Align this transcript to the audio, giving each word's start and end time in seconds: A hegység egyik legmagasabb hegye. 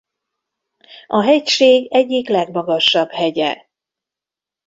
A 1.07 1.21
hegység 1.23 1.93
egyik 1.93 2.27
legmagasabb 2.29 3.09
hegye. 3.11 3.67